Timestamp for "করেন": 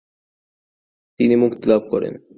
1.91-2.13